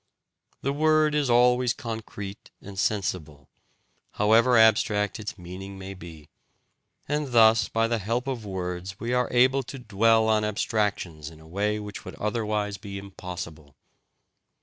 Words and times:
The 0.63 0.73
word 0.73 1.13
is 1.13 1.29
always 1.29 1.75
concrete 1.75 2.49
and 2.59 2.79
sensible, 2.79 3.51
however 4.13 4.57
abstract 4.57 5.19
its 5.19 5.37
meaning 5.37 5.77
may 5.77 5.93
be, 5.93 6.27
and 7.07 7.31
thus 7.33 7.69
by 7.69 7.87
the 7.87 7.99
help 7.99 8.25
of 8.25 8.43
words 8.43 8.99
we 8.99 9.13
are 9.13 9.27
able 9.31 9.61
to 9.61 9.77
dwell 9.77 10.27
on 10.27 10.43
abstractions 10.43 11.29
in 11.29 11.39
a 11.39 11.47
way 11.47 11.77
which 11.79 12.03
would 12.03 12.15
otherwise 12.15 12.77
be 12.79 12.97
impossible. 12.97 13.75